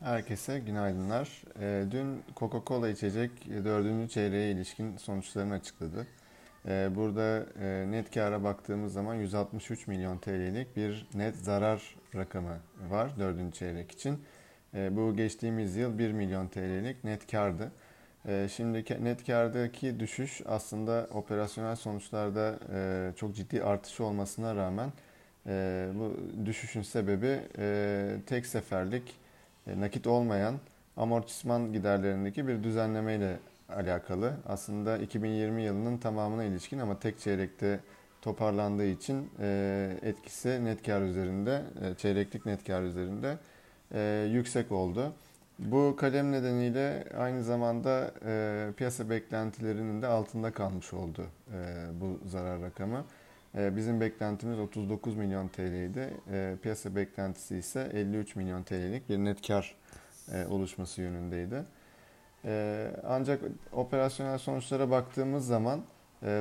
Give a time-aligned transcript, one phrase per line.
[0.00, 1.42] Herkese günaydınlar.
[1.60, 3.30] Ee, dün Coca-Cola içecek
[3.64, 6.06] dördüncü çeyreğe ilişkin sonuçlarını açıkladı.
[6.68, 12.58] Ee, burada e, net kâra baktığımız zaman 163 milyon TL'lik bir net zarar rakamı
[12.90, 14.18] var dördüncü çeyrek için.
[14.74, 17.72] Ee, bu geçtiğimiz yıl 1 milyon TL'lik net kardı.
[18.48, 24.92] Şimdi net kârdaki düşüş aslında operasyonel sonuçlarda e, çok ciddi artış olmasına rağmen
[25.46, 26.16] e, bu
[26.46, 27.40] düşüşün sebebi
[28.26, 29.25] tek seferlik
[29.66, 30.54] nakit olmayan
[30.96, 33.36] amortisman giderlerindeki bir düzenlemeyle
[33.68, 34.32] alakalı.
[34.46, 37.80] Aslında 2020 yılının tamamına ilişkin ama tek çeyrekte
[38.22, 43.38] toparlandığı için e, etkisi net kar üzerinde, e, çeyreklik net kar üzerinde
[44.32, 45.12] yüksek oldu.
[45.58, 48.10] Bu kalem nedeniyle aynı zamanda
[48.76, 51.26] piyasa beklentilerinin de altında kalmış oldu
[52.00, 53.04] bu zarar rakamı.
[53.54, 56.10] Bizim beklentimiz 39 milyon TL idi.
[56.62, 59.76] Piyasa beklentisi ise 53 milyon TL'lik bir net kar
[60.48, 61.64] oluşması yönündeydi.
[63.08, 63.40] Ancak
[63.72, 65.80] operasyonel sonuçlara baktığımız zaman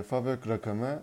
[0.07, 0.99] FABÖK rakamı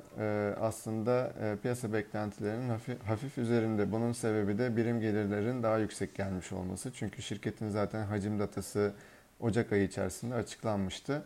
[0.60, 3.92] aslında piyasa beklentilerinin hafif, hafif üzerinde.
[3.92, 6.92] Bunun sebebi de birim gelirlerin daha yüksek gelmiş olması.
[6.92, 8.92] Çünkü şirketin zaten hacim datası
[9.40, 11.22] Ocak ayı içerisinde açıklanmıştı.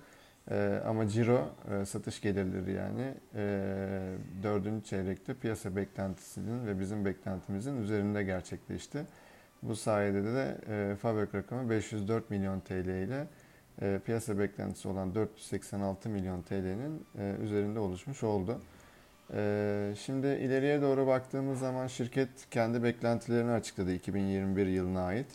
[0.50, 3.42] E, ama ciro e, satış gelirleri yani e,
[4.42, 9.06] dördüncü çeyrekte piyasa beklentisinin ve bizim beklentimizin üzerinde gerçekleşti.
[9.62, 13.27] Bu sayede de e, Fabrik rakamı 504 milyon TL ile
[13.83, 18.60] e, piyasa beklentisi olan 486 milyon TL'nin e, üzerinde oluşmuş oldu.
[19.34, 25.27] E, şimdi ileriye doğru baktığımız zaman şirket kendi beklentilerini açıkladı 2021 yılına ait.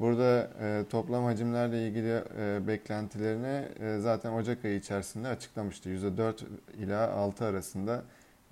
[0.00, 5.88] Burada e, toplam hacimlerle ilgili e, beklentilerini e, zaten Ocak ayı içerisinde açıklamıştı.
[5.90, 6.34] %4
[6.78, 8.02] ila 6 arasında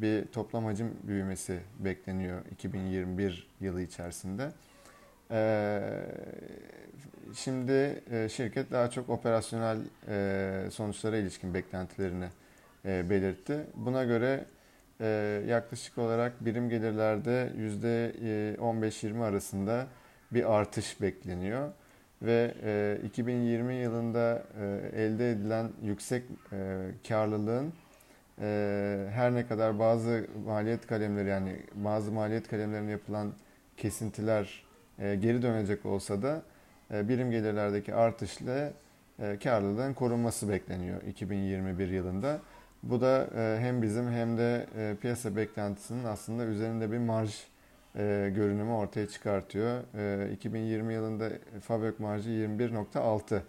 [0.00, 4.50] bir toplam hacim büyümesi bekleniyor 2021 yılı içerisinde.
[5.30, 5.80] E,
[7.34, 12.28] şimdi e, şirket daha çok operasyonel e, sonuçlara ilişkin beklentilerini
[12.84, 13.66] e, belirtti.
[13.74, 14.44] Buna göre
[15.00, 15.06] e,
[15.48, 19.87] yaklaşık olarak birim gelirlerde %15-20 arasında
[20.33, 21.69] bir artış bekleniyor
[22.22, 27.72] ve e, 2020 yılında e, elde edilen yüksek e, karlılığın
[28.41, 33.33] e, her ne kadar bazı maliyet kalemleri yani bazı maliyet kalemlerine yapılan
[33.77, 34.65] kesintiler
[34.99, 36.43] e, geri dönecek olsa da
[36.91, 38.72] e, birim gelirlerdeki artışla
[39.19, 42.41] e, karlılığın korunması bekleniyor 2021 yılında.
[42.83, 47.47] Bu da e, hem bizim hem de e, piyasa beklentisinin aslında üzerinde bir marj
[47.97, 49.82] e, görünümü ortaya çıkartıyor.
[50.28, 51.31] E, 2020 yılında
[51.62, 53.41] fabrik marjı 21.6.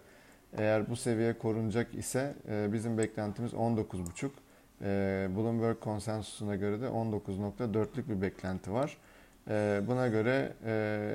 [0.58, 4.30] Eğer bu seviye korunacak ise e, bizim beklentimiz 19.5.
[4.82, 8.96] E, Bloomberg konsensusuna göre de 19.4'lük bir beklenti var.
[9.50, 10.72] E, buna göre e,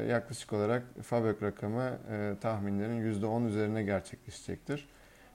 [0.10, 4.88] yaklaşık olarak fabrik rakamı e, tahminlerin %10 üzerine gerçekleşecektir.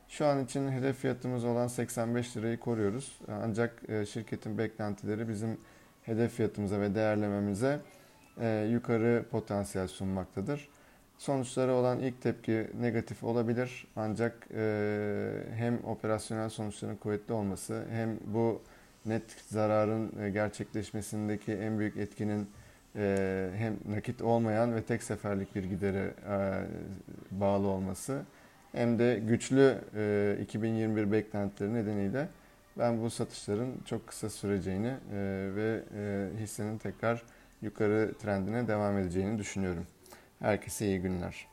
[0.08, 3.18] Şu an için hedef fiyatımız olan 85 lirayı koruyoruz.
[3.42, 5.58] Ancak e, şirketin beklentileri bizim
[6.02, 7.80] hedef fiyatımıza ve değerlememize
[8.40, 10.68] e, yukarı potansiyel sunmaktadır.
[11.18, 18.62] Sonuçları olan ilk tepki negatif olabilir ancak e, hem operasyonel sonuçların kuvvetli olması hem bu
[19.06, 22.48] net zararın e, gerçekleşmesindeki en büyük etkinin
[22.96, 26.64] e, hem nakit olmayan ve tek seferlik bir gidere e,
[27.30, 28.22] bağlı olması
[28.72, 32.28] hem de güçlü e, 2021 beklentileri nedeniyle
[32.80, 35.18] ben bu satışların çok kısa süreceğini e,
[35.54, 37.22] ve e, hissenin tekrar
[37.62, 39.86] yukarı trendine devam edeceğini düşünüyorum.
[40.38, 41.46] Herkese iyi günler.